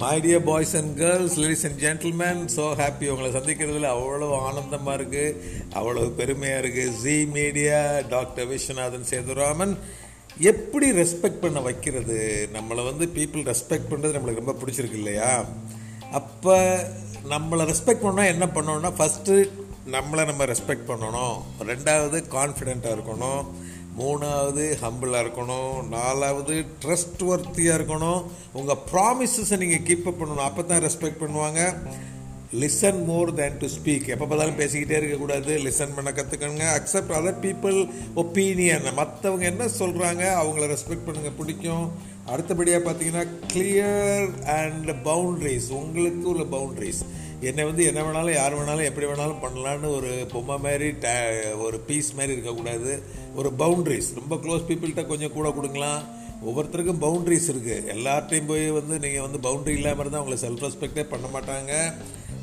[0.00, 5.36] My dear boys and girls ladies and gentleman so happy உங்களை சந்திக்கிறதுல அவ்வளோ ஆனந்தமாக இருக்குது
[5.78, 7.78] அவ்வளோ பெருமையாக இருக்குது G media
[8.14, 9.74] doctor Viswanathan Sethuraman
[10.50, 12.18] எப்படி ரெஸ்பெக்ட் பண்ண வைக்கிறது?
[12.56, 15.32] நம்மளை வந்து பீப்புள் ரெஸ்பெக்ட் பண்ணுறது நம்மளுக்கு ரொம்ப பிடிச்சிருக்கு இல்லையா?
[16.20, 16.56] அப்போ
[17.32, 19.36] நம்மளை ரெஸ்பெக்ட் பண்ணால் என்ன பண்ணணும்னா ஃபஸ்ட்டு
[19.96, 21.36] நம்மளை நம்ம ரெஸ்பெக்ட் பண்ணணும்.
[21.70, 23.42] ரெண்டாவது கான்ஃபிடெண்ட்டாக இருக்கணும்.
[24.00, 25.76] மூணாவது ஹம்பிளாக இருக்கணும்.
[25.96, 28.20] நாலாவது ட்ரஸ்ட் ஒர்த்தியாக இருக்கணும்.
[28.60, 30.48] உங்கள் ப்ராமிசஸை நீங்கள் கீப் அப் பண்ணணும்.
[30.48, 31.62] அப்போ தான் ரெஸ்பெக்ட் பண்ணுவாங்க.
[32.60, 35.52] Listen more than to speak எப்போ பார்த்தாலும் பேசிக்கிட்டே இருக்கக்கூடாது.
[35.64, 37.78] லிசன் பண்ண கற்றுக்கணுங்க அக்செப்ட் அதர் பீப்புள்
[38.22, 41.86] ஒப்பீனியன் மற்றவங்க என்ன சொல்கிறாங்க அவங்கள ரெஸ்பெக்ட் பண்ணுங்கள் பிடிக்கும்.
[42.32, 44.28] அடுத்தபடியாக பார்த்தீங்கன்னா கிளியர்
[44.60, 47.02] அண்ட் பவுண்ட்ரிஸ் உங்களுக்கு உள்ள பவுண்ட்ரிஸ்
[47.40, 51.12] என்னை வந்து என்ன வேணாலும் யார் வேணாலும் எப்படி வேணாலும் பண்ணலான்னு ஒரு பொம்மை மாதிரி டே
[51.54, 53.02] ஒரு பீஸ் மாதிரி இருக்கக்கூடாது.
[53.34, 56.00] ஒரு பவுண்ட்ரிஸ் ரொம்ப க்ளோஸ் பீப்புள்கிட்ட கொஞ்சம் கூட கொடுக்கலாம்.
[56.46, 61.26] ஒவ்வொருத்தருக்கும் பவுண்ட்ரிஸ் இருக்குது எல்லார்ட்டையும் போய் வந்து நீங்கள் வந்து பவுண்ட்ரி இல்லாமல் இருந்தால் உங்களை செல்ஃப் ரெஸ்பெக்டே பண்ண
[61.36, 61.72] மாட்டாங்க.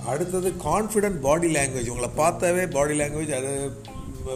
[0.06, 3.54] அடுத்தது கான்ஃபிடென்ட் பாடி லாங்குவேஜ் உங்களை பார்த்தாவே பாடி லாங்குவேஜ் அது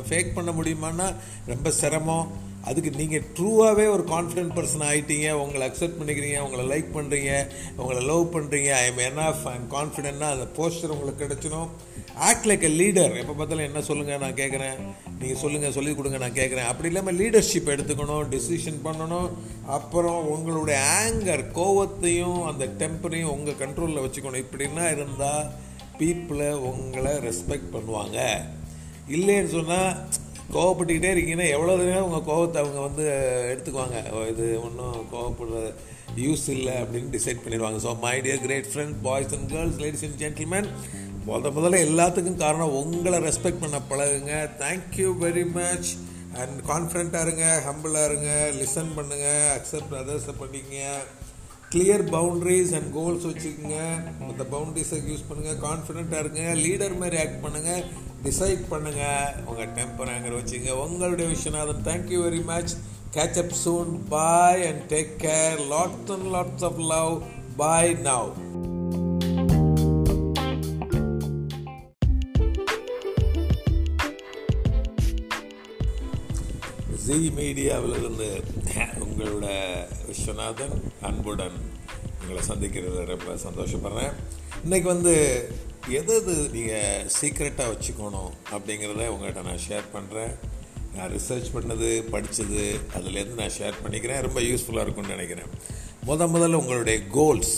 [0.09, 2.47] ஃபேக் பண்ண முடியுமான்னா ரொம்ப சிரமம்.
[2.67, 7.31] அதுக்கு நீங்கள் ட்ரூவாகவே ஒரு கான்ஃபிடென்ட் பர்சன் ஆகிட்டீங்க உங்களை அக்செப்ட் பண்ணிக்கிறீங்க உங்களை லைக் பண்ணுறீங்க
[7.81, 11.69] உங்களை லவ் பண்ணுறீங்க I am enough I am கான்ஃபிடென்ட்னா அந்த போஸ்டர் உங்களுக்கு கிடச்சிடும்
[12.27, 14.77] ஆக்ட் லைக் எ லீடர் எப்போ பார்த்தாலும் என்ன சொல்லுங்கள் நான் கேட்குறேன்
[15.19, 19.29] நீங்கள் சொல்லுங்கள் சொல்லிக் கொடுங்க நான் கேட்குறேன் அப்படி இல்லாமல் லீடர்ஷிப் எடுத்துக்கணும் டிசிஷன் பண்ணணும்.
[19.77, 24.43] அப்புறம் உங்களுடைய ஆங்கர் கோவத்தையும் அந்த டெம்பரையும் உங்கள் கண்ட்ரோலில் வச்சுக்கணும்.
[24.45, 25.49] இப்படின்னா இருந்தால்
[25.99, 28.17] பீப்புளை உங்களை ரெஸ்பெக்ட் பண்ணுவாங்க.
[29.17, 29.93] இல்லைன்னு சொன்னால்
[30.53, 33.05] கோவப்பட்டுக்கிட்டே இருக்கீங்கன்னா எவ்வளோ நேரம் உங்கள் கோவத்தை அவங்க வந்து
[33.51, 33.97] எடுத்துக்குவாங்க?
[34.31, 35.59] இது ஒன்றும் கோவப்படுற
[36.25, 37.79] யூஸ் இல்லை அப்படின்னு டிசைட் பண்ணிடுவாங்க.
[37.85, 40.69] So my dear great friend boys and girls ladies and gentlemen
[41.27, 44.33] முத முதல்ல எல்லாத்துக்கும் காரணம் உங்களை ரெஸ்பெக்ட் பண்ண பழகுங்க.
[44.63, 45.89] Thank you very much
[46.41, 50.83] and கான்ஃபிடண்ட்டாக இருங்க ஹம்பிளாக இருங்க லிசன் பண்ணுங்கள் அக்செப்ட் அதர்ஸை பண்ணிக்கங்க.
[51.73, 53.79] கிளியர் பவுண்ட்ரிஸ் அண்ட் கோல்ஸ் வச்சுக்கோங்க.
[54.27, 57.83] மற்ற பவுண்ட்ரிஸை யூஸ் பண்ணுங்கள் கான்ஃபிடென்ட்டாக இருங்க லீடர் மாதிரி ஆக்ட் பண்ணுங்கள்
[58.23, 60.71] டிசைட் பண்ணுங்கள் உங்கள் டெம்பர் ஆங்கர் வச்சுங்க.
[60.85, 62.73] உங்களுடைய Viswanathan thank you very much
[63.15, 67.13] catch up soon bye and take care lots and lots of love
[67.61, 68.31] bye now
[77.05, 78.27] G மீடியாவிலிருந்து
[79.03, 79.47] உங்களோட
[80.09, 81.57] விஸ்வநாதன் அன்புடன்
[82.21, 84.13] உங்களை சந்திக்கிறது ரொம்ப சந்தோஷப்படுறேன்.
[84.65, 85.13] இன்றைக்கி வந்து
[85.87, 90.33] எது எது நீங்கள் சீக்ரெட்டாக வச்சுக்கணும் அப்படிங்கிறத உங்கள்கிட்ட நான் ஷேர் பண்ணுறேன்
[90.95, 92.63] நான் ரிசர்ச் பண்ணது படித்தது
[92.97, 94.21] அதுலேருந்து நான் ஷேர் பண்ணிக்கிறேன்.
[94.21, 95.49] ரொம்ப யூஸ்ஃபுல்லாக இருக்கும்னு நினைக்கிறேன்.
[96.07, 97.55] முத முதல்ல உங்களுடைய கோல்ஸ்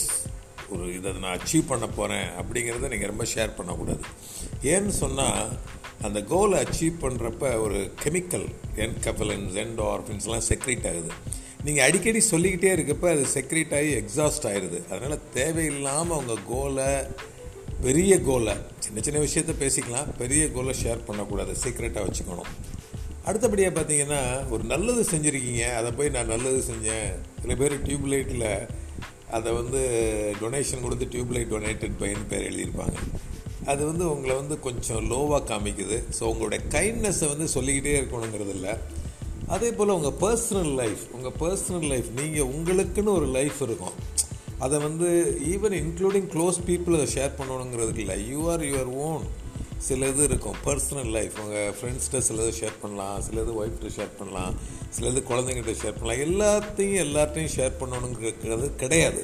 [0.69, 4.03] ஒரு இதை நான் அச்சீவ் பண்ண போகிறேன் அப்படிங்கிறத நீங்கள் ரொம்ப ஷேர் பண்ணக்கூடாது.
[4.63, 5.57] ஏன்னு சொன்னால்
[6.01, 11.11] அந்த கோலை அச்சீவ் பண்ணுறப்ப ஒரு கெமிக்கல் என் கஃபலன்ஸ் எண்ட் ஆர்ஃபின்ஸ்லாம் செக்ரேட் ஆகுது.
[11.63, 16.89] நீங்கள் அடிக்கடி சொல்லிக்கிட்டே இருக்கப்போ அது செக்ரேட் ஆகி எக்ஸாஸ்ட் ஆயிடுது அதனால் தேவையில்லாமல் உங்கள் கோலை
[17.85, 18.53] பெரிய கோலை
[18.83, 20.09] சின்ன சின்ன விஷயத்த பேசிக்கலாம்.
[20.19, 21.53] பெரிய கோலை ஷேர் பண்ணக்கூடாது.
[21.63, 22.51] சீக்ரெட்டாக வச்சுக்கணும்.
[23.27, 24.21] அடுத்தபடியாக பார்த்தீங்கன்னா
[24.53, 25.63] ஒரு நல்லது செஞ்சுருக்கீங்க.
[25.79, 27.09] அதை போய் நான் நல்லது செஞ்சேன்.
[27.41, 28.47] சில பேர் டியூப்லைட்டில்
[29.37, 29.81] அதை வந்து
[30.41, 32.97] டொனேஷன் கொடுத்து டியூப்லைட் டொனேட்டட் பையன் பேர் எழுதியிருப்பாங்க.
[33.71, 35.97] அது வந்து உங்களை வந்து கொஞ்சம் லோவாக காமிக்குது.
[36.17, 38.73] ஸோ உங்களுடைய கைண்ட்னஸை வந்து சொல்லிக்கிட்டே இருக்கணுங்கிறது இல்லை.
[39.55, 43.97] அதே போல் உங்கள் பர்சனல் லைஃப் உங்கள் பர்சனல் லைஃப் நீங்கள் உங்களுக்குன்னு ஒரு லைஃப் இருக்கும்.
[44.65, 45.09] அதை வந்து
[45.53, 48.17] ஈவன் இன்க்ளூடிங் க்ளோஸ் பீப்புள் அதை ஷேர் பண்ணணுங்கிறதுக்கு இல்லை.
[48.31, 49.23] யூ ஆர் யுவர் ஓன்
[49.87, 50.57] சில இது இருக்கும்.
[50.65, 53.21] பர்சனல் லைஃப் உங்கள் ஃப்ரெண்ட்ஸ்கிட்ட சிலது ஷேர் பண்ணலாம்.
[53.27, 54.55] சிலது ஒய்ஃப்கிட்ட ஷேர் பண்ணலாம்.
[54.97, 56.23] சிலது குழந்தைங்கிட்ட ஷேர் பண்ணலாம்.
[56.27, 59.21] எல்லாத்தையும் எல்லாத்தையும் ஷேர் பண்ணணுங்கிறது கிடையாது.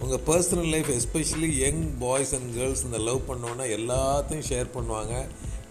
[0.00, 5.14] உங்கள் personal life especially young boys and girls இந்த லவ் பண்ணோன்னா எல்லாத்தையும் ஷேர் பண்ணுவாங்க.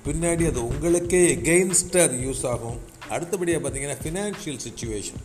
[0.08, 2.80] பின்னாடி அது உங்களுக்கே எகெயின்ஸ்ட்டு அது யூஸ் ஆகும்.
[3.10, 5.24] அடுத்தபடியாக பார்த்தீங்கன்னா ஃபினான்ஷியல் சுச்சுவேஷன்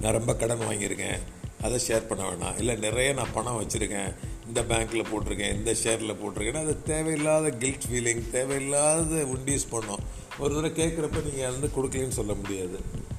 [0.00, 1.22] நான் ரொம்ப கடன் வாங்கியிருக்கேன்.
[1.62, 2.58] அதை ஷேர் பண்ண வேணாம்.
[2.58, 4.14] இல்லை நிறைய நான் பணம் வச்சுருக்கேன்.
[4.46, 6.62] இந்த பேங்க்கில் போட்டிருக்கேன் இந்த ஷேரில் போட்டிருக்கேன்.
[6.62, 10.02] அது தேவையில்லாத கில்ட் ஃபீலிங் தேவையில்லாத உண்டியூஸ் பண்ணோம்.
[10.38, 12.78] ஒரு தடவை கேட்குறப்ப நீங்கள் வந்து கொடுக்கலன்னு சொல்ல முடியாது.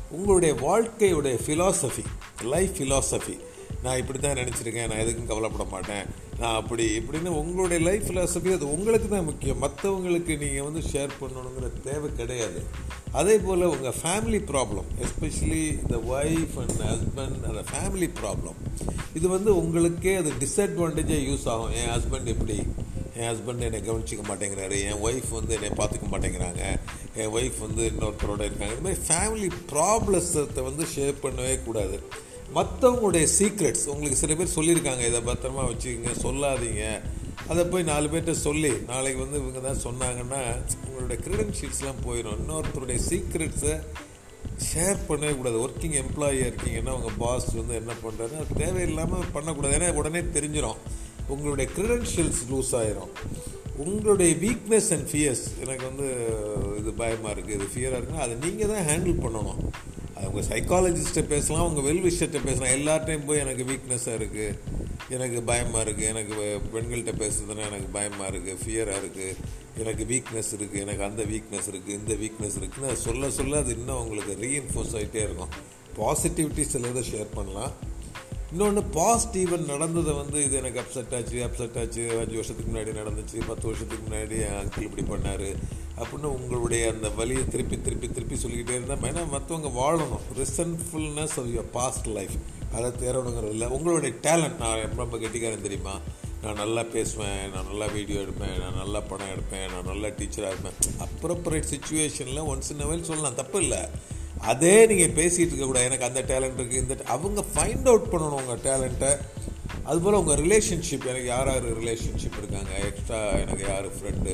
[0.09, 2.03] உங்களுடைய வாழ்க்கையுடைய ஃபிலாசபி
[2.43, 3.35] லைஃப் ஃபிலாசபி
[3.83, 6.05] நான் இப்படி தான் நினச்சிருக்கேன் நான் எதுக்கும் கவலைப்பட மாட்டேன்
[6.41, 9.59] நான் அப்படி இப்படின்னு உங்களுடைய லைஃப் ஃபிலாசபி அது உங்களுக்கு தான் முக்கியம்.
[9.63, 12.61] மற்றவங்களுக்கு நீங்கள் வந்து ஷேர் பண்ணணுங்கிற தேவை கிடையாது.
[13.19, 18.57] அதே போல் உங்கள் ஃபேமிலி ப்ராப்ளம் எஸ்பெஷலி இந்த ஒய்ஃப் அண்ட் ஹஸ்பண்ட் அந்த ஃபேமிலி ப்ராப்ளம்
[19.17, 21.73] இது வந்து உங்களுக்கே அது டிஸ்அட்வான்டேஜாக யூஸ் ஆகும்.
[21.81, 22.57] என் ஹஸ்பண்ட் எப்படி?
[23.17, 24.77] என் ஹஸ்பண்ட் என்னை கவனிச்சிக்க மாட்டேங்கிறாரு.
[24.89, 26.63] என் ஒய்ஃப் வந்து என்னை பார்த்துக்க மாட்டேங்கிறாங்க.
[27.21, 28.73] என் ஒய்ஃப் வந்து இன்னொருத்தரோட இருக்காங்க.
[28.75, 31.97] இது மாதிரி ஃபேமிலி ப்ராப்ளத்தை வந்து ஷேர் பண்ணவே கூடாது.
[32.57, 36.83] மற்றவங்களுடைய சீக்ரெட்ஸ் உங்களுக்கு சில பேர் சொல்லியிருக்காங்க இதை பத்திரமா வச்சுக்கோங்க சொல்லாதீங்க.
[37.51, 40.41] அதை போய் நாலு பேர்கிட்ட சொல்லி நாளைக்கு வந்து இவங்க தான் சொன்னாங்கன்னா
[40.85, 43.75] உங்களுடைய க்ரெடென்ஷியல்ஸ்லாம் போயிடும் இன்னொருத்தருடைய சீக்ரெட்ஸை
[44.67, 45.57] ஷேர் பண்ணவே கூடாது.
[45.65, 49.75] ஒர்க்கிங் எம்ப்ளாயியாக இருக்கீங்கன்னா உங்கள் பாஸ் வந்து என்ன பண்ணுறாரு அது தேவையில்லாமல் பண்ணக்கூடாது.
[49.77, 50.81] ஏன்னா உடனே தெரிஞ்சிடும்
[51.33, 53.11] உங்களுடைய க்ரிடென்ஷியல்ஸ் லூஸ் ஆயிரும்.
[53.83, 56.07] உங்களுடைய வீக்னஸ் அண்ட் ஃபியர்ஸ் எனக்கு வந்து
[56.81, 59.61] இது பயமாக இருக்குது இது ஃபியராக இருக்குன்னா அதை நீங்கள் தான் ஹேண்டில் பண்ணணும்.
[60.33, 62.05] உங்கள் சைக்காலஜிஸ்ட்டை பேசலாம் உங்கள் வெல்
[62.45, 62.71] பேசலாம்.
[62.77, 64.55] எல்லார்ட்டையும் போய் எனக்கு வீக்னஸாக இருக்குது
[65.15, 66.33] எனக்கு பயமாக இருக்குது எனக்கு
[66.73, 69.35] பெண்கள்கிட்ட பேசுறதுன்னா எனக்கு பயமாக இருக்குது ஃபியராக இருக்குது
[69.81, 74.01] எனக்கு வீக்னஸ் இருக்குது எனக்கு அந்த வீக்னஸ் இருக்குது இந்த வீக்னஸ் இருக்குதுன்னு அதை சொல்ல சொல்ல அது இன்னும்
[74.03, 75.53] உங்களுக்கு ரீஎன்ஃபோர்ஸ் ஆகிட்டே இருக்கும்.
[75.99, 77.73] பாசிட்டிவிட்டி சிலதை ஷேர் பண்ணலாம்.
[78.53, 82.01] இன்னொன்று பாசிட்டிவன் நடந்ததை வந்து இது எனக்கு அப்செட் ஆச்சு அப்செட் ஆச்சு.
[82.19, 85.55] அஞ்சு வருஷத்துக்கு முன்னாடி நடந்துச்சு பத்து வருஷத்துக்கு முன்னாடி அங்கிள் இப்படி பண்ணார்
[85.99, 90.23] அப்படின்னு உங்களுடைய அந்த வழியை திருப்பி திருப்பி திருப்பி சொல்லிக்கிட்டே இருந்தால் ஏன்னா மற்றவங்க வாழணும்.
[90.41, 92.35] Resentfulness of your past life
[92.73, 93.67] அதை தேரணுங்கிறது இல்லை.
[93.67, 95.95] உங்களுடைய டேலண்ட் நான் ரொம்ப ரொம்ப கெட்டிக்காரன் தெரியுமா?
[96.43, 100.79] நான் நல்லா பேசுவேன் நான் நல்லா வீடியோ எடுப்பேன் நான் நல்லா படம் எடுப்பேன் நான் நல்லா டீச்சராக இருப்பேன்.
[101.05, 103.35] அப்ரோப்ரேட் சுச்சுவேஷனில் ஒன்ஸ் இன் வெல் சொல்லலாம்.
[103.35, 103.83] தப்பு இல்லை.
[104.51, 109.11] அதே நீங்கள் பேசிகிட்டு இருக்கக்கூடாது எனக்கு அந்த டேலண்ட் இருக்குது இந்த அவங்க ஃபைண்ட் அவுட் பண்ணணும் உங்கள் டேலண்ட்டை
[109.89, 112.73] அதுபோல் உங்கள் ரிலேஷன்ஷிப் எனக்கு யார் யார் ரிலேஷன்ஷிப் இருக்காங்க?
[112.89, 114.33] எக்ஸ்ட்ரா எனக்கு யார் ஃப்ரெண்டு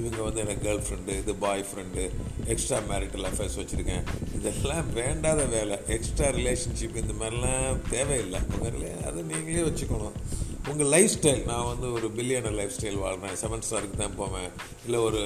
[0.00, 2.02] இவங்க வந்து எனக்கு கேர்ள் ஃப்ரெண்டு இது boy friend
[2.52, 4.04] extra marital affairs வச்சுருக்கேன்.
[4.36, 5.78] இதெல்லாம் வேண்டாத வேலை.
[5.96, 8.40] எக்ஸ்ட்ரா ரிலேஷன்ஷிப் இந்த மாதிரிலாம் தேவையில்லை.
[8.52, 10.16] உங்கள் ரிலே அதை நீங்களே வச்சுக்கணும்.
[10.70, 14.50] உங்கள் லைஃப் ஸ்டைல் நான் வந்து ஒரு பில்லியனர் லைஃப் ஸ்டைல் வாழ்கிறேன் செவன் ஸ்டாருக்கு தான் போவேன்.
[14.86, 15.22] இல்லை ஒரு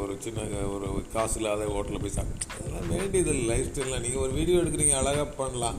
[0.00, 4.60] ஒரு சின்ன ஒரு காசு இல்லாத ஹோட்டலில் போய் சாப்பிட்டு அதெல்லாம் வேண்டியது லைஃப் ஸ்டைலில் நீங்கள் ஒரு வீடியோ
[4.62, 5.78] எடுக்கிறீங்க அழகாக பண்ணலாம்.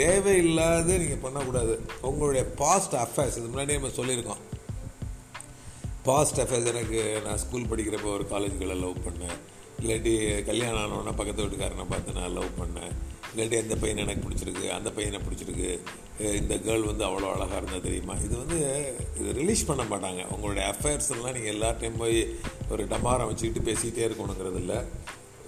[0.00, 1.74] தேவையில்லாத நீங்கள் பண்ணக்கூடாது.
[2.10, 4.42] உங்களுடைய பாஸ்ட் அஃபேர்ஸ் இது முன்னாடியே நம்ம சொல்லியிருக்கோம்.
[6.08, 9.38] பாஸ்ட் அஃபேர்ஸ் எனக்கு நான் ஸ்கூல் படிக்கிறப்போ ஒரு காலேஜ்களை லவ் பண்ணேன்.
[9.82, 10.12] இல்லாட்டி
[10.50, 12.94] கல்யாணம் ஆனோன்னா பக்கத்து வீட்டுக்காரனை பார்த்து நான் லவ் பண்ணேன்.
[13.30, 15.68] எங்கள்கிட்ட இந்த பையன் எனக்கு பிடிச்சிருக்கு அந்த பையனை பிடிச்சிருக்கு
[16.40, 18.14] இந்த கேர்ள் வந்து அவ்வளோ அழகாக இருந்தால் தெரியுமா?
[18.26, 18.58] இது வந்து
[19.20, 20.22] இது ரிலீஸ் பண்ண மாட்டாங்க.
[20.34, 22.18] உங்களுடைய அஃபேர்ஸ் எல்லாம் நீங்கள் எல்லா டைம் போய்
[22.72, 24.78] ஒரு டமாரம் வச்சுக்கிட்டு பேசிக்கிட்டே இருக்கணுங்கிறது இல்லை.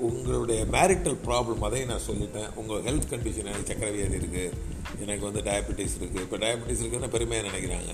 [0.08, 2.48] உங்களுடைய மேரிட்டல் ப்ராப்ளம் அதையும் நான் சொல்லிட்டேன்.
[2.60, 4.54] உங்கள் ஹெல்த் கண்டிஷன் எனக்கு சக்கரை வியாதி இருக்குது
[5.04, 7.92] எனக்கு வந்து டயபெட்டிஸ் இருக்குது இப்போ டயபெட்டிஸ் இருக்குன்னு பெருமையாக நினைக்கிறாங்க.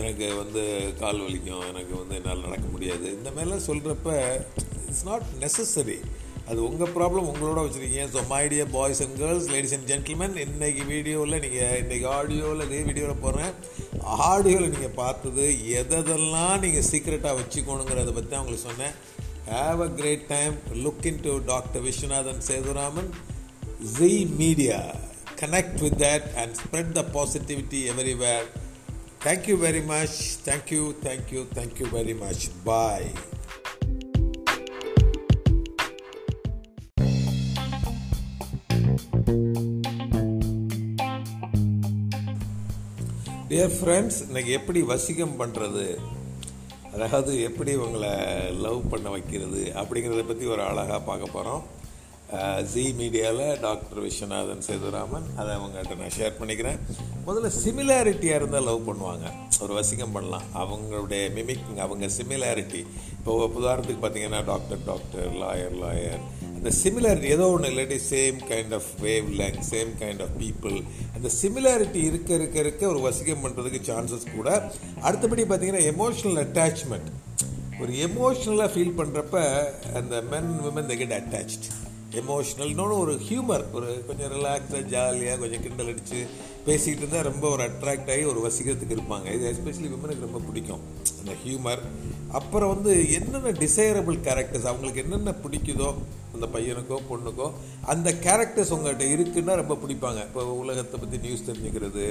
[0.00, 0.62] எனக்கு வந்து
[1.00, 1.64] கால் வலிக்கும்.
[1.72, 3.06] எனக்கு வந்து என்னால் நடக்க முடியாது.
[3.18, 4.14] இந்த மாதிரிலாம் சொல்கிறப்ப
[4.88, 5.98] இட்ஸ் நாட் நெசசரி
[6.50, 8.06] அது உங்கள் ப்ராப்ளம் உங்களோட வச்சுருக்கீங்க.
[8.14, 13.22] So my dear boys and girls ladies and gentleman இன்றைக்கி வீடியோவில் நீங்கள் இன்றைக்கி ஆடியோவில் இதே வீடியோவில்
[13.24, 13.52] போகிறேன்
[14.30, 15.44] ஆடியோவில் நீங்கள் பார்த்தது
[15.80, 18.94] எதெல்லாம் நீங்கள் சீக்ரெட்டாக வச்சுக்கணுங்கிறத பற்றி தான் உங்களுக்கு சொன்னேன்.
[19.52, 23.10] Have a great time look in to doctor Viswanathan Sethuraman
[23.96, 24.10] G
[24.40, 24.80] media
[25.40, 28.46] connect with that and spread the positivity everywhere
[29.24, 30.18] thank you very much
[30.48, 33.08] thank you thank you thank you very much bye
[43.62, 45.84] dear friends இன்னைக்கு எப்படி வசிகம் பண்ணுறது
[46.94, 48.10] அதாவது எப்படி உங்களை
[48.64, 49.60] love பண்ண வைக்கிறது?
[49.80, 51.62] அப்படிங்கிறத பற்றி ஒரு அழகாக பார்க்க போகிறோம்
[52.72, 56.80] ஜி மீடியாவில் டாக்டர் விஸ்வநாதன் சேதுராமன் அதை அவங்ககிட்ட நான் ஷேர் பண்ணிக்கிறேன்.
[57.26, 59.26] முதல்ல சிமிலாரிட்டியாக இருந்தால் லவ் பண்ணுவாங்க.
[59.60, 60.46] ஒரு வசிகம் பண்ணலாம்.
[60.54, 62.80] அவங்களுடைய மிமிக்கிங் அவங்க சிமிலாரிட்டி
[63.18, 66.22] இப்போ உதாரணத்துக்கு பார்த்தீங்கன்னா டாக்டர் டாக்டர் லாயர் லாயர்
[66.56, 70.76] அந்த சிமிலாரிட்டி ஏதோ ஒன்று இல்லாட்டி same kind of wave length same kind of people
[71.16, 74.48] அந்த சிமிலாரிட்டி இருக்க இருக்க இருக்க ஒரு வசிகம் பண்ணுறதுக்கு சான்சஸ் கூட.
[75.00, 77.10] அடுத்தபடி பார்த்தீங்கன்னா எமோஷனல் அட்டாச்மெண்ட்
[77.80, 79.38] ஒரு எமோஷ்னலாக ஃபீல் பண்ணுறப்ப
[79.94, 81.70] அந்த men women the get attach
[82.20, 86.18] emotional இன்னொன்று ஒரு ஹியூமர் ஒரு கொஞ்சம் ரிலாக்ஸாக ஜாலியாக கொஞ்சம் கிண்டல் அடித்து
[86.66, 89.26] பேசிக்கிட்டு இருந்தால் ரொம்ப ஒரு அட்ராக்ட் ஆகி ஒரு வசீகரத்துக்கு இருப்பாங்க.
[89.34, 90.82] இது எஸ்பெஷலி விமனுக்கு ரொம்ப பிடிக்கும்.
[91.20, 91.82] அந்த ஹியூமர்
[92.32, 95.90] அப்புறம் வந்து என்னென்ன டிசைரபிள் கேரக்டர்ஸ் அவங்களுக்கு என்னென்ன பிடிக்குதோ
[96.34, 97.46] அந்த பையனுக்கோ பொண்ணுக்கோ
[97.92, 100.20] அந்த கேரக்டர்ஸ் உங்கள்கிட்ட இருக்குன்னா ரொம்ப பிடிப்பாங்க.
[100.28, 102.04] இப்போ உலகத்தை பற்றி நியூஸ் தெரிஞ்சுக்கிறது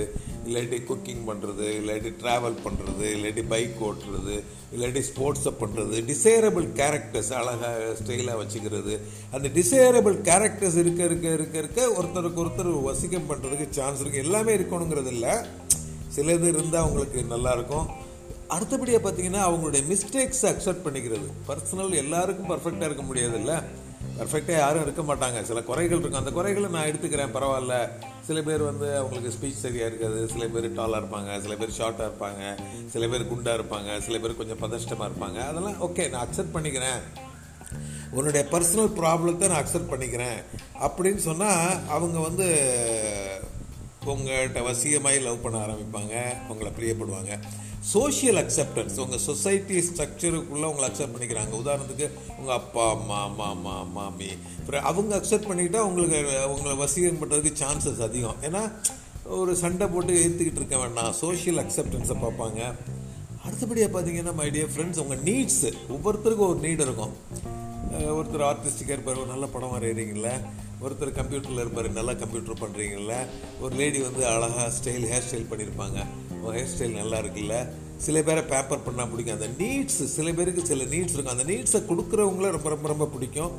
[0.47, 4.35] இல்லாட்டி குக்கிங் பண்ணுறது இல்லாட்டி ட்ராவல் பண்ணுறது இல்லாட்டி பைக் ஓட்டுறது
[4.75, 8.93] இல்லாட்டி ஸ்போர்ட்ஸை பண்ணுறது டிசைரபிள் கேரக்டர்ஸ் அழகாக ஸ்டைலாக வச்சுக்கிறது.
[9.37, 15.11] அந்த டிசைரபிள் கேரக்டர்ஸ் இருக்க இருக்க இருக்க இருக்க ஒருத்தருக்கு ஒருத்தர் வசிக்கம் பண்ணுறதுக்கு சான்ஸ் இருக்குது எல்லாமே இருக்கணுங்கிறது
[15.15, 15.35] இல்லை
[16.15, 17.89] சிலது இருந்தால் அவங்களுக்கு நல்லாயிருக்கும்
[18.55, 21.27] அடுத்தபடியாக பார்த்தீங்கன்னா அவங்களுடைய மிஸ்டேக்ஸை அக்செப்ட் பண்ணிக்கிறது.
[21.49, 23.53] பர்சனல் எல்லாருக்கும் பர்ஃபெக்டாக இருக்க முடியாதுல்ல.
[24.21, 25.43] பர்ஃபெக்டாக யாரும் இருக்க மாட்டாங்க.
[25.43, 26.19] சில குறைகள் இருக்கும்.
[26.19, 27.35] அந்த குறைகளை நான் எடுத்துக்கிறேன்.
[27.35, 27.89] பரவாயில்ல.
[28.21, 30.27] சில பேர் வந்து அவங்களுக்கு ஸ்பீச் சரியாக இருக்காது.
[30.27, 31.41] சில பேர் டாலாக இருப்பாங்க.
[31.41, 32.59] சில பேர் ஷார்ட்டாக இருப்பாங்க.
[32.89, 33.99] சில பேர் குண்டாக இருப்பாங்க.
[33.99, 35.47] சில பேர் கொஞ்சம் பதஷ்டமாக இருப்பாங்க.
[35.47, 37.01] அதெல்லாம் ஓகே நான் அக்செப்ட் பண்ணிக்கிறேன்.
[38.11, 40.43] உன்னுடைய பர்சனல் ப்ராப்ளத்தை நான் அக்செப்ட் பண்ணிக்கிறேன்.
[40.81, 42.45] அப்படின்னு சொன்னால் அவங்க வந்து
[44.05, 46.33] உங்கள்கிட்ட வசியமாய் லவ் பண்ண ஆரம்பிப்பாங்க.
[46.47, 47.39] உங்களை பிரியப்படுவாங்க.
[47.93, 51.53] சோஷியல் அக்செப்டன்ஸ் உங்கள் சொசைட்டி ஸ்ட்ரக்சருக்குள்ளே உங்களை அக்செப்ட் பண்ணிக்கிறாங்க.
[51.61, 52.07] உதாரணத்துக்கு
[52.39, 56.19] உங்கள் அப்பா அம்மா மாமா மாமி அப்புறம் அவங்க அக்செப்ட் பண்ணிக்கிட்டால் உங்களுக்கு
[56.53, 58.39] உங்களை வசீகரம் பண்ணுறதுக்கு சான்சஸ் அதிகம்.
[58.47, 58.63] ஏன்னா
[59.41, 61.11] ஒரு சண்டை போட்டு ஏற்றுக்கிட்டு இருக்க வேண்டாம்.
[61.23, 62.61] சோஷியல் அக்செப்டன்ஸை பார்ப்பாங்க.
[63.45, 67.15] அடுத்தபடியாக பார்த்தீங்கன்னா மை டியர் ஃப்ரெண்ட்ஸ் உங்கள் நீட்ஸு ஒவ்வொருத்தருக்கும் ஒரு நீட் இருக்கும்.
[68.17, 70.29] ஒருத்தர் ஆர்டிஸ்டிக்காக இருப்பார் ஒரு நல்ல படம் வரைகிறீங்கள
[70.85, 73.15] ஒருத்தர் கம்ப்யூட்டரில் இருப்பார் நல்லா கம்ப்யூட்டர் பண்ணுறீங்கள
[73.61, 75.99] ஒரு லேடி வந்து அழகாக ஸ்டைல் ஹேர் ஸ்டைல் பண்ணியிருப்பாங்க
[76.45, 77.55] ஹேர் ஸ்டைல் நல்லா இருக்குல்ல.
[78.05, 79.37] சில பேரை பேப்பர் பண்ணால் பிடிக்கும்.
[79.39, 81.35] அந்த நீட்ஸ் சில பேருக்கு சில நீட்ஸ் இருக்கும்.
[81.35, 83.53] அந்த நீட்ஸை கொடுக்குறவங்கள ரொம்ப ரொம்ப ரொம்ப பிடிக்கும்.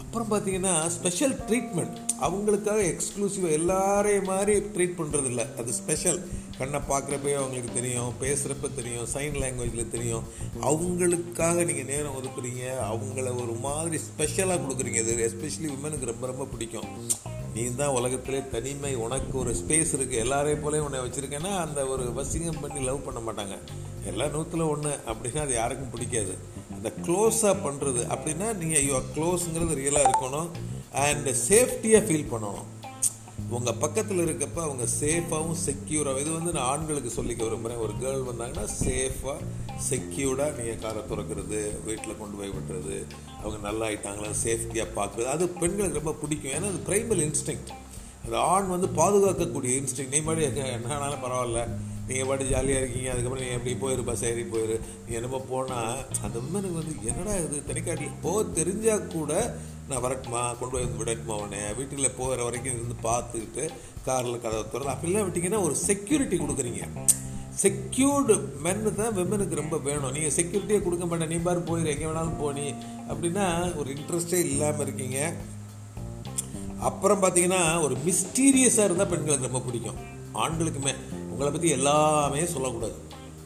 [0.00, 6.20] அப்புறம் பார்த்தீங்கன்னா ஸ்பெஷல் ட்ரீட்மெண்ட் அவங்களுக்காக எக்ஸ்க்ளூசிவாக எல்லாரையும் மாதிரி ட்ரீட் பண்ணுறதில்ல அது ஸ்பெஷல்
[6.58, 10.24] கண்ணை பார்க்குறப்பே அவங்களுக்கு தெரியும் பேசுகிறப்ப தெரியும் சைன் லாங்குவேஜில் தெரியும்.
[10.68, 15.00] அவங்களுக்காக நீங்கள் நேரம் ஒதுக்குறீங்க அவங்கள ஒரு மாதிரி ஸ்பெஷலாக கொடுக்குறீங்க.
[15.04, 16.88] இது எஸ்பெஷலி உமனுக்கு ரொம்ப ரொம்ப பிடிக்கும்.
[17.54, 22.62] நீ தான் உலகத்திலே தனிமை உனக்கு ஒரு ஸ்பேஸ் இருக்குது எல்லாரையும் போலேயும் உன்னை வச்சுருக்கேன்னா அந்த ஒரு வசிங்கம்
[22.64, 23.56] பண்ணி லவ் பண்ண மாட்டாங்க.
[24.10, 26.34] எல்லா நூற்றில் ஒன்று அப்படின்னா அது யாருக்கும் பிடிக்காது.
[26.76, 30.50] அந்த க்ளோஸாக பண்ணுறது அப்படின்னா நீங்கள் ஐயோ க்ளோஸுங்கிறது ரியலாக இருக்கணும்.
[31.06, 32.66] அண்ட் சேஃப்டியாக ஃபீல் பண்ணணும்.
[33.56, 38.64] உங்கள் பக்கத்தில் இருக்கப்ப அவங்க சேஃபாகவும் செக்யூராகவும் இது வந்து நான் ஆண்களுக்கு சொல்லிக்க விரும்புகிறேன் ஒரு கேர்ள் வந்தாங்கன்னா
[38.82, 39.46] சேஃபாக
[39.88, 42.96] செக்யூர்டாக நீங்கள் காரை திறக்கிறது வீட்டில் கொண்டு போய் விட்டுறது
[43.42, 46.54] அவங்க நல்லா ஆயிட்டாங்களா சேஃப்டியாக பார்க்குறது அது பெண்களுக்கு ரொம்ப பிடிக்கும்.
[46.56, 47.64] ஏன்னா அது பிரைமல் இன்ஸ்டிங்
[48.24, 51.62] அது ஆண் வந்து பாதுகாக்கக்கூடிய இன்ஸ்டிங் நீ பாடி என்னானாலும் பரவாயில்ல.
[52.08, 54.76] நீங்கள் பாட்டு ஜாலியாக இருக்கீங்க அதுக்கப்புறம் நீ எப்படி போயிரு பஸ் ஏறி போயிரு.
[55.06, 58.14] நீ என்னமோ போனால் அந்த உண்மைக்கு வந்து என்னடா இது தனிக்காட்டில்?
[58.26, 59.32] போக தெரிஞ்சால் கூட
[59.88, 60.58] நான் வரட்டுமா?
[60.58, 63.68] கொண்டு போய் வந்து விடட்டுமா உடனே வீட்டில் போகிற வரைக்கும் இருந்து பார்த்துக்கிட்டு
[64.04, 66.82] காரில் கதவை திறந்து அப்படிலாம் விட்டிங்கன்னா ஒரு செக்யூரிட்டி கொடுக்குறீங்க.
[67.62, 70.12] செக்யூர்டு மென்னு தான் விமனுக்கு ரொம்ப வேணும்.
[70.12, 71.28] நீங்கள் செக்யூரிட்டியே கொடுக்க மாட்டேன்.
[71.28, 71.92] நீ பாரு போயிரு.
[71.94, 72.74] எங்கே வேணாலும் போனி
[73.08, 75.32] அப்படின்னா ஒரு இன்ட்ரெஸ்டே இல்லாமல் இருக்கீங்க.
[76.80, 79.98] அப்புறம் பார்த்தீங்கன்னா ஒரு மிஸ்டீரியஸாக இருந்தால் பெண்களுக்கு ரொம்ப பிடிக்கும்.
[80.34, 80.94] ஆண்களுக்குமே.
[81.30, 82.96] உங்களை பற்றி எல்லாமே சொல்லக்கூடாது.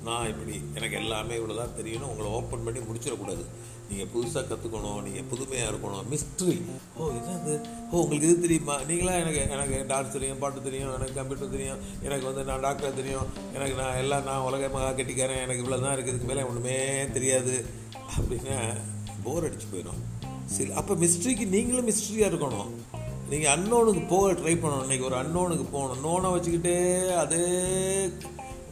[0.07, 3.45] நான் இப்படி எனக்கு எல்லாமே இவ்வளோ தான் தெரியணும் உங்களை ஓப்பன் பண்ணி முடிச்சிடக்கூடாது.
[3.89, 6.55] நீங்கள் புதுசாக கற்றுக்கணும் நீங்கள் புதுமையாக இருக்கணும் மிஸ்ட்ரி
[6.99, 7.55] ஓ இது
[7.91, 8.77] ஓ உங்களுக்கு இது தெரியுமா?
[8.89, 13.29] நீங்களாம் எனக்கு எனக்கு டான்ஸ் தெரியும் பாட்டு தெரியும் எனக்கு கம்ப்யூட்டர் தெரியும் எனக்கு வந்து நான் டாக்டர் தெரியும்
[13.57, 16.79] எனக்கு நான் எல்லாம் நான் உலக மகா கட்டிக்காரன் எனக்கு இவ்வளோ தான் இருக்குது இதுக்கு மேலே ஒன்றுமே
[17.19, 17.57] தெரியாது.
[18.17, 18.59] அப்படின்னா
[19.27, 20.03] போர் அடிச்சு போயிடும்.
[20.55, 22.73] சரி அப்போ மிஸ்ட்ரிக்கு நீங்களும் மிஸ்ட்ரியாக இருக்கணும்.
[23.33, 24.87] நீங்கள் அன்னோனுக்கு போக ட்ரை பண்ணணும்.
[24.87, 26.03] இன்றைக்கி ஒரு அன்னோனுக்கு போகணும்.
[26.07, 26.75] நோனை வச்சுக்கிட்டே
[27.23, 27.45] அதே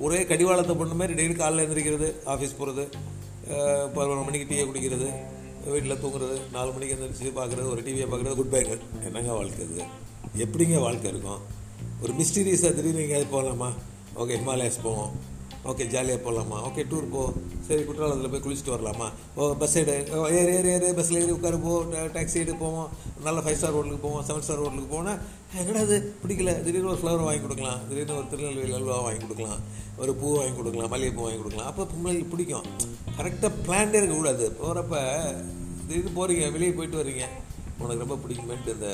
[0.01, 2.85] ஒரே கடிவாளத்தை பண்ண மாதிரி டெய்லி காலையில் எழுந்திரிக்கிறது ஆஃபீஸ் போகிறது
[3.95, 5.09] பதினொன்று மணிக்கு டீயை குடிக்கிறது
[5.67, 8.77] வீட்டில் தூங்குறது நாலு மணிக்கு எழுந்திரிச்சு பார்க்குறது ஒரு டிவியை பார்க்குறது குட் பேக்கு
[9.07, 9.85] என்னங்க வாழ்க்கை இது?
[10.37, 11.41] எப்படிங்க வாழ்க்கை இருக்கும்?
[12.03, 13.69] ஒரு மிஸ்டீரியஸாக திடீர்னு எங்கேயாவது போகலாமா
[14.17, 15.13] ஓகே ஹிமாலயாஸ் போவோம்.
[15.65, 17.23] ஓகே ஜாலியாக போகலாமா ஓகே டூர் போ.
[17.71, 19.09] சரி குற்றாலத்தில் போய் குளிச்சுட்டு வரலாமா?
[19.41, 19.93] ஓ பஸ் எடு
[20.39, 20.87] ஏறு ஏறு ஏறு.
[20.99, 21.73] பஸ்ஸில் ஏறி உட்காரு போ
[22.15, 22.89] டாக்ஸி எடு போவோம்.
[23.27, 24.25] நல்ல ஃபைவ் ஸ்டார் ஹோட்டலுக்கு போவோம்.
[24.29, 25.19] செவன் ஸ்டார் ஹோட்டலுக்கு போனால்
[25.61, 26.53] என்னடா அது பிடிக்கல.
[26.65, 27.79] திடீர்னு ஒரு ஃப்ளவர் வாங்கி கொடுக்கலாம்.
[27.89, 29.61] திடீர்னு ஒரு திருநெல்வேலி அல்வா வாங்கி கொடுக்கலாம்.
[30.03, 30.91] ஒரு பூ வாங்கி கொடுக்கலாம்.
[30.95, 31.69] மல்லிகைப்பூ வாங்கி கொடுக்கலாம்.
[31.71, 32.67] அப்போ பொம்பளைக்கு பிடிக்கும்.
[33.19, 34.47] கரெக்டாக பிளான்டே இருக்கக்கூடாது.
[34.63, 34.97] போகிறப்ப
[35.87, 37.27] திடீர்னு போகிறீங்க வெளியே போயிட்டு வரீங்க
[37.83, 38.91] உனக்கு ரொம்ப பிடிக்குமேன்ட்டு இந்த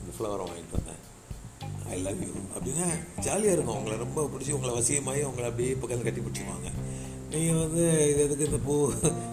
[0.00, 1.02] இந்த ஃப்ளவரை வாங்கிட்டு வந்தேன்.
[1.92, 2.88] ஐ லவ் யூ அப்படின்னா
[3.26, 3.78] ஜாலியாக இருக்கும்.
[3.80, 6.70] உங்களை ரொம்ப பிடிச்சி உங்களை வசியமாகி உங்களை அப்படியே பக்கத்தில் கட்டி பிடிச்சிக்குவாங்க
[7.32, 8.74] நீங்கள் வந்து இது எதுக்கு இந்த பூ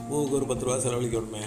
[0.09, 1.41] பூவுக்கு ஒரு பத்து ரூபா செலவழிக்கணுமே?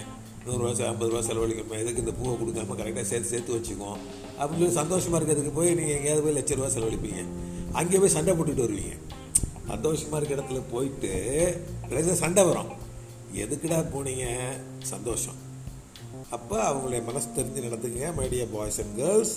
[0.45, 1.77] நூறுரூவா ஐம்பது ரூபா செலவழிக்கணுமே?
[1.83, 3.99] எதுக்கு இந்த பூவை கொடுக்காம கரெக்டாக சேர்த்து சேர்த்து வச்சுக்குவோம்.
[4.39, 7.23] அப்படின்னு சொல்லி சந்தோஷமாக இருக்கிறதுக்கு போய் நீங்கள் எங்கேயாவது போய் லட்ச ரூபா செலவழிப்பீங்க.
[7.79, 8.93] அங்கே போய் சண்டை போட்டுட்டு வருவீங்க.
[9.71, 11.11] சந்தோஷமாக இருக்கிற இடத்துல போயிட்டு
[11.89, 12.71] கடைசியாக சண்டை வரும்.
[13.43, 14.25] எதுக்குடா போனீங்க?
[14.93, 15.39] சந்தோஷம்.
[16.35, 19.35] அப்போ அவங்களுடைய மனசு தெரிஞ்சு நடத்துங்க my dear boys and girls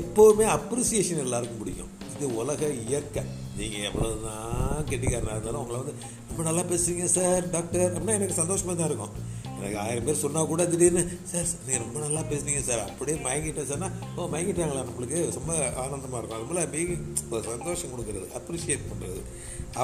[0.00, 1.92] எப்போவுமே அப்ரிசியேஷன் எல்லாருக்கும் பிடிக்கும்.
[2.14, 3.22] இது உலக இயற்கை.
[3.60, 5.94] நீங்கள் எவ்வளோதான் கெட்டிக்காரனாக இருந்தாலும் உங்களை வந்து
[6.30, 9.14] ரொம்ப நல்லா பேசுகிறீங்க சார் டாக்டர் அப்படின்னா எனக்கு சந்தோஷமாக தான் இருக்கும்.
[9.58, 12.82] எனக்கு ஆயிரம் பேர் சொன்னால் கூட திடீர்னு சார் நீங்கள் ரொம்ப நல்லா பேசுனீங்க சார்.
[12.88, 15.18] அப்படியே மயங்கிட்டேன் சார்னா ஓ மயங்கிட்டாங்களா நம்மளுக்கு?
[15.38, 15.52] ரொம்ப
[15.84, 16.38] ஆனந்தமாக இருக்கும்.
[16.38, 19.22] அது போல் பீகிங் ஒரு சந்தோஷம் கொடுக்குறது அப்ரிஷியேட் பண்ணுறது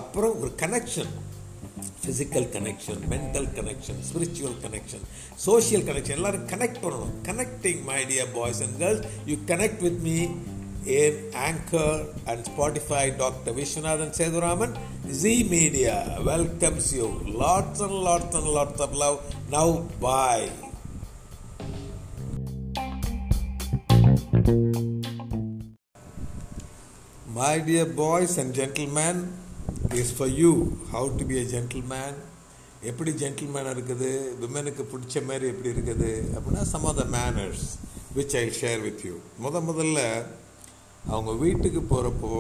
[0.01, 1.13] அப்புறம் ஒரு connection
[2.03, 5.07] physical connection mental connection spiritual connection
[5.47, 7.15] social connection எல்லோரும் கனெக்ட் பண்ணணும்.
[7.29, 10.17] Connecting my dear boys and girls you connect with me
[10.95, 14.75] on anchor and Spotify doctor Viswanathan Sethuraman
[15.23, 19.19] G media welcomes you lots and lots and lots of love
[19.51, 20.47] now bye
[27.37, 28.55] My dear boys and
[29.95, 32.15] is for you how to a gentleman.
[32.83, 34.09] எப்படி gentleman இருக்குது
[34.41, 37.65] விமனுக்கு பிடிச்ச மாதிரி எப்படி இருக்குது அப்படின்னா some the manners
[38.17, 40.01] which I share with you முத முதல்ல
[41.13, 42.33] அவங்க வீட்டுக்கு போகிறப்போ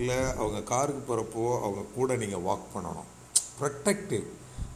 [0.00, 3.08] இல்லை அவங்க காருக்கு போகிறப்போ அவங்க கூட நீங்கள் வாக் பண்ணணும்.
[3.60, 4.26] Protective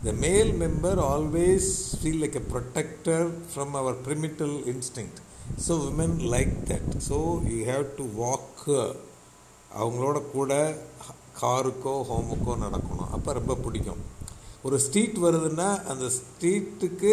[0.06, 5.20] the male member always feel like a protector from our primal instinct
[5.66, 7.18] so women like that so
[7.52, 8.64] you have to walk
[9.82, 10.52] அவங்களோட கூட
[11.42, 13.12] காருக்கோ ஹோமுக்கோ நடக்கணும்.
[13.16, 14.02] அப்போ ரொம்ப பிடிக்கும்.
[14.66, 17.12] ஒரு ஸ்ட்ரீட் வருதுன்னா அந்த ஸ்ட்ரீட்டுக்கு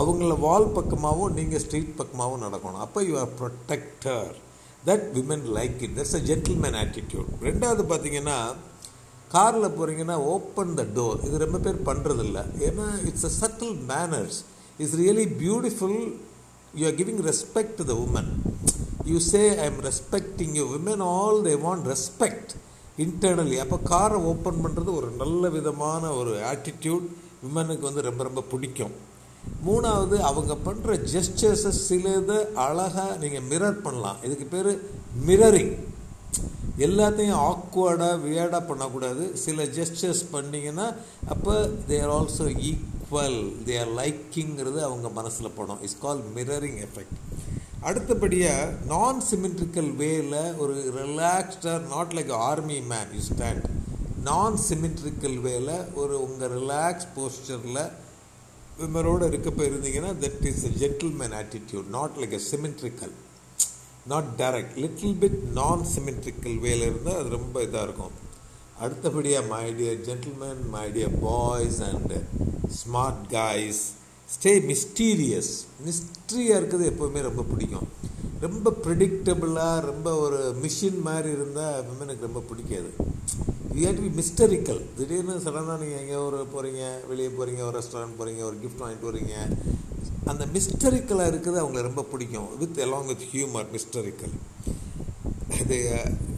[0.00, 2.82] அவங்கள வால் பக்கமாகவும் நீங்கள் ஸ்ட்ரீட் பக்கமாகவும் நடக்கணும்.
[2.86, 4.32] அப்போ you are protector
[4.86, 8.38] that women like it that's a gentleman attitude ரெண்டாவது பார்த்தீங்கன்னா
[9.30, 12.38] காரில் போகிறீங்கன்னா ஓப்பன் த டோர் இது ரொம்ப பேர் பண்ணுறதில்ல
[12.68, 14.38] ஏன்னா it's a subtle manners
[14.78, 15.98] it's really beautiful
[16.74, 18.30] you are giving respect to the woman
[19.04, 22.52] you say I am respecting you women all they want respect
[22.98, 27.06] internally அப்போ காரை ஓப்பன் பண்ணுறது ஒரு நல்ல விதமான ஒரு ஆட்டிடியூட்
[27.42, 28.94] விமனுக்கு வந்து ரொம்ப ரொம்ப பிடிக்கும்.
[29.66, 34.18] மூணாவது அவங்க பண்ணுற ஜெஸ்டர்ஸை சிலதை அழகாக நீங்கள் மிரர் பண்ணலாம்.
[34.26, 34.72] இதுக்கு பேர்
[35.28, 35.72] மிரரிங்
[36.86, 39.24] எல்லாத்தையும் ஆக்வர்டாக வியர்டாக பண்ணக்கூடாது.
[39.44, 40.86] சில ஜெஸ்டர்ஸ் பண்ணிங்கன்னா
[41.34, 41.54] அப்போ
[41.90, 43.38] they are also equal
[43.68, 45.80] they are லைக்கிங்கிறது அவங்க மனசில் படும்.
[45.86, 47.16] இட்ஸ் கால் மிரரிங் எஃபெக்ட்
[47.88, 53.66] அடுத்தபடியாக நான் சிமெட்ரிக்கல் வேயில் ஒரு ரிலாக்ஸ்டாக not like army man you stand
[54.28, 57.82] non symmetrical வேயில் ஒரு உங்கள் ரிலாக்ஸ் போஸ்டரில்
[58.80, 63.14] விமரோடு இருக்கப்போ இருந்தீங்கன்னா that is a gentleman attitude not like a symmetrical
[64.12, 68.14] not direct little bit non symmetrical வேல இருந்தால் அது ரொம்ப இதாக இருக்கும்.
[68.84, 72.14] அடுத்தபடியாக my dear gentleman my dear boys and
[72.80, 73.82] smart guys
[74.34, 75.52] stay mysterious
[75.86, 77.88] மிஸ்ட்ரியாக இருக்கிறது எப்போவுமே ரொம்ப பிடிக்கும்.
[78.46, 82.90] ரொம்ப ப்ரிடிக்டபுளாக ரொம்ப ஒரு மிஷின் மாதிரி இருந்தால் விமனுக்கு ரொம்ப பிடிக்காது.
[83.76, 88.42] யூ ஹேட் பி மிஸ்டரிக்கல் திடீர்னு சடனாக நீங்கள் எங்கேயோ ஒரு போகிறீங்க வெளியே போகிறீங்க ஒரு ரெஸ்டாரண்ட் போகிறீங்க
[88.50, 89.34] ஒரு கிஃப்ட் வாங்கிட்டு வரீங்க
[90.30, 92.48] அந்த மிஸ்டரிக்கலாக இருக்கிறது அவங்களை ரொம்ப பிடிக்கும்.
[92.60, 94.34] With along with humour mysterical
[95.62, 95.78] இது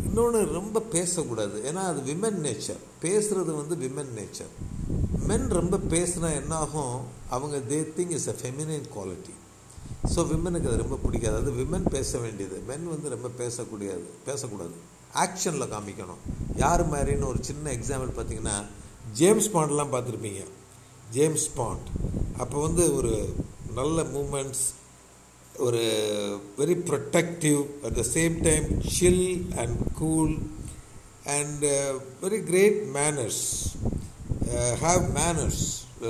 [0.09, 1.57] இன்னொன்று ரொம்ப பேசக்கூடாது.
[1.71, 4.53] ஏன்னா அது விமன் நேச்சர் பேசுகிறது வந்து விமன் நேச்சர்
[5.31, 6.95] மென் ரொம்ப பேசுனா என்னாகும்?
[7.37, 9.35] அவங்க they think is a feminine quality
[10.15, 11.37] so விமனுக்கு அது ரொம்ப பிடிக்காது.
[11.43, 12.59] அது விமன் பேச வேண்டியது.
[12.71, 14.79] மென் வந்து ரொம்ப பேசக்கூடியது பேசக்கூடாது.
[15.25, 16.23] ஆக்ஷனில் காமிக்கணும்.
[16.65, 18.57] யார் மாதிரின்னு ஒரு சின்ன எக்ஸாம்பிள் பார்த்தீங்கன்னா
[19.21, 20.43] ஜேம்ஸ் பாண்ட்லாம் பார்த்துருப்பீங்க.
[21.17, 21.89] ஜேம்ஸ் பாண்ட்
[22.43, 23.13] அப்போ வந்து ஒரு
[23.79, 24.65] நல்ல மூமெண்ட்ஸ்
[25.67, 25.83] ஒரு
[26.59, 29.25] very protective at the same time chill
[29.63, 30.35] and cool
[31.37, 31.65] and
[32.25, 33.45] very great manners
[34.85, 35.65] have manners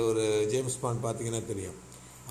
[0.09, 1.77] ஒரு ஜேம்ஸ் பாண்ட் பார்த்தீங்கன்னா தெரியும்.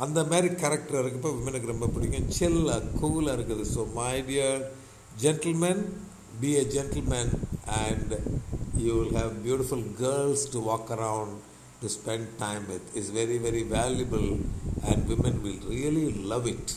[0.04, 2.28] அந்த மாதிரி கேரக்டர் இருக்கப்போ விமனுக்கு ரொம்ப பிடிக்கும்.
[2.38, 3.64] சில்லாக கூலாக இருக்குது.
[3.74, 4.62] So my dear
[5.22, 5.82] gentleman
[6.41, 7.33] be a gentleman
[7.83, 8.13] and
[8.83, 11.35] you will have beautiful girls to walk around
[11.81, 14.27] to spend time with is very very valuable
[14.89, 16.67] and women will really love it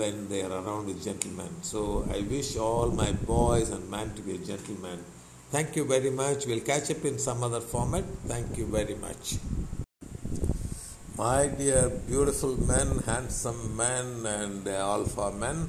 [0.00, 1.80] when they are around with gentlemen so
[2.16, 4.98] i wish all my boys and men to be a gentleman
[5.54, 9.24] thank you very much we'll catch up in some other format thank you very much
[11.18, 14.06] my dear beautiful men handsome men
[14.38, 15.60] and uh, alpha men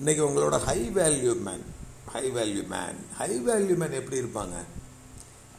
[0.00, 1.64] இன்னைக்கு உங்களோட high value man
[2.11, 4.57] high value man high value man எப்படி இருப்பாங்க?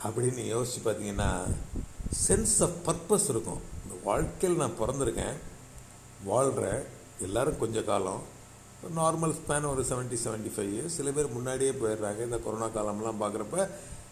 [0.04, 1.30] அப்படின்னு யோசிச்சு பார்த்தீங்கன்னா
[2.28, 3.60] sense of purpose இருக்கும்.
[3.82, 5.36] இந்த வாழ்க்கையில் நான் பிறந்திருக்கேன்.
[6.24, 6.82] வாழ்கிறேன்
[7.20, 8.22] எல்லோரும் கொஞ்ச காலம்.
[8.96, 12.20] நார்மல் ஸ்பேன் ஒரு செவன்ட்டி செவன்ட்டி ஃபைவ் இயர்ஸ் சில பேர் முன்னாடியே போயிடுறாங்க.
[12.28, 13.68] இந்த கொரோனா காலம்லாம் பார்க்குறப்ப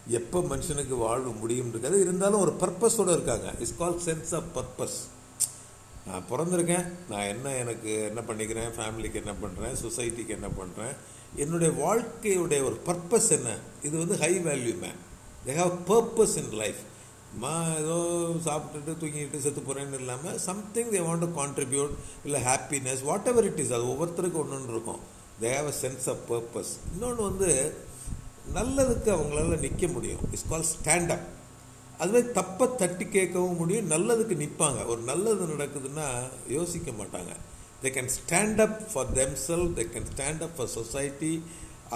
[0.07, 3.51] எப்போ மனுஷனுக்கு வாழ்வு முடியும் இருக்காது இருந்தாலும் ஒரு பர்பஸோடு இருக்காங்க.
[3.59, 4.97] It's call sense of purpose
[6.07, 6.87] நான் பிறந்திருக்கேன்.
[7.09, 8.73] நான் என்ன எனக்கு என்ன பண்ணிக்கிறேன்?
[8.77, 10.95] ஃபேமிலிக்கு என்ன பண்ணுறேன் சொசைட்டிக்கு என்ன பண்ணுறேன்
[11.35, 13.49] என்னுடைய வாழ்க்கையுடைய ஒரு பர்பஸ் என்ன?
[13.83, 14.99] இது வந்து high value man
[15.47, 16.81] they have purpose in life
[17.43, 17.95] மா ஏதோ
[18.45, 23.59] சாப்பிட்டுட்டு தூங்கிட்டு செத்து போகிறேன்னு இல்லாமல் something they want to contribute இல்லை happiness whatever it
[23.63, 25.01] is அது ஒவ்வொருத்தருக்கும் ஒன்று ஒன்று இருக்கும்.
[25.41, 27.49] They have a sense of purpose இன்னொன்று வந்து
[28.55, 30.23] நல்லதுக்கு அவங்களால நிற்க முடியும்.
[30.31, 31.25] இட்ஸ் கால் ஸ்டாண்டப்
[31.97, 36.07] அதுவே தப்பை தட்டி கேட்கவும் முடியும் நல்லதுக்கு நிற்பாங்க ஒரு நல்லது நடக்குதுன்னா
[36.47, 37.31] யோசிக்க மாட்டாங்க.
[37.83, 39.11] They can stand up for
[39.45, 41.33] themselves they can stand up for society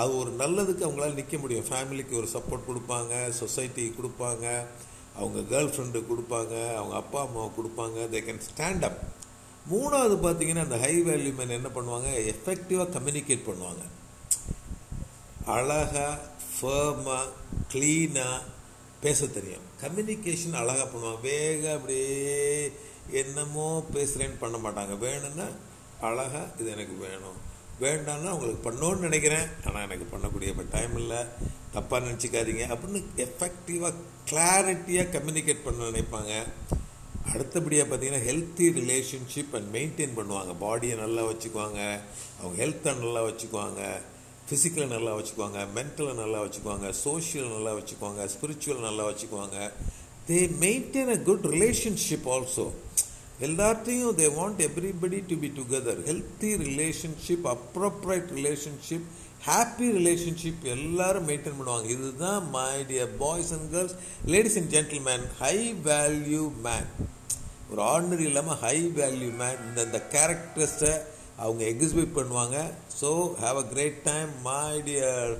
[0.02, 1.66] அது ஒரு நல்லதுக்கு அவங்களால நிற்க முடியும்.
[1.70, 4.46] ஃபேமிலிக்கு ஒரு சப்போர்ட் கொடுப்பாங்க சொசைட்டிக்கு கொடுப்பாங்க
[5.20, 7.98] அவங்க கேர்ள் ஃப்ரெண்டு கொடுப்பாங்க அவங்க அப்பா அம்மாவை கொடுப்பாங்க.
[8.14, 9.02] தே கேன் ஸ்டாண்ட் அப்
[9.72, 12.12] மூணாவது பார்த்தீங்கன்னா அந்த ஹை வேல்யூ மேன் என்ன பண்ணுவாங்க?
[12.34, 13.84] எஃபெக்டிவாக கம்யூனிகேட் பண்ணுவாங்க.
[15.56, 16.20] அழகாக
[16.54, 17.28] ஃபேர்மாக
[17.74, 18.40] க்ளீனாக
[19.04, 19.68] பேச தெரியும்.
[19.84, 21.22] கம்யூனிகேஷன் அழகாக பண்ணுவாங்க.
[21.22, 22.72] வேக அப்படியே
[23.22, 24.96] என்னமோ பேசுகிறேன்னு பண்ண மாட்டாங்க.
[25.06, 25.48] வேணும்னா
[26.02, 27.50] அழகாக இது எனக்கு வேணும்.
[27.82, 29.48] வேண்டாம்னா உங்களுக்கு பண்ணோன்னு நினைக்கிறேன்.
[29.66, 31.18] ஆனால் எனக்கு பண்ணக்கூடிய இப்போ டைம் இல்லை.
[31.74, 32.76] தப்பாக நினச்சிக்காதீங்க.
[32.76, 33.94] அப்படின்னு எஃபெக்டிவாக
[34.30, 36.44] கிளாரிட்டியாக கம்யூனிகேட் பண்ண நினைப்பாங்க.
[37.34, 40.56] அடுத்தபடியாக பார்த்தீங்கன்னா ஹெல்த்தி ரிலேஷன்ஷிப் அண்ட் மெயின்டைன் பண்ணுவாங்க.
[40.62, 42.00] பாடியை நல்லா வச்சுக்குவாங்க.
[42.42, 44.00] அவங்க ஹெல்த்தை நல்லா வச்சுக்குவாங்க.
[44.50, 45.66] ஃபிசிக்கலை நல்லா வச்சுக்குவாங்க.
[45.76, 46.94] மென்டலை நல்லா வச்சுக்குவாங்க.
[47.06, 48.30] சோஷியலை நல்லா வச்சுக்குவாங்க.
[48.36, 49.72] ஸ்பிரிச்சுவல் நல்லா வச்சுக்குவாங்க.
[50.28, 52.72] They maintain a good relationship also
[53.48, 59.08] எல்லாத்தையும் they want everybody to be together healthy relationship appropriate relationship
[59.48, 61.88] happy relationship எல்லாரும் மெயின்டைன் பண்ணுவாங்க.
[61.96, 63.96] இதுதான் my dear boys and girls
[64.34, 65.56] ladies and gentlemen high
[65.90, 66.92] value man
[67.72, 70.94] ஒரு ordinary இல்லாமல் high value man இந்த இந்த கேரக்டர்ஸை
[71.44, 72.58] அவங்க எக்ஸிபிட் பண்ணுவாங்க.
[73.02, 73.10] So
[73.44, 75.32] have a great time my dear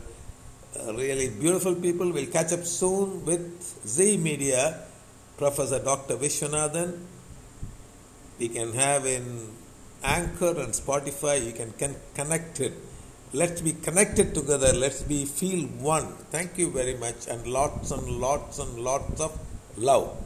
[1.00, 3.50] really beautiful people will catch up soon with
[3.96, 4.62] G media
[5.40, 6.94] professor doctor Viswanathan
[8.42, 9.26] we can have in
[10.04, 11.46] Anchor and Spotify.
[11.46, 12.74] You can, can connect it.
[13.34, 14.74] Let's be connected together.
[14.74, 16.08] Let's be feel one.
[16.36, 19.40] Thank you very much and lots and lots and lots of
[19.78, 20.18] love.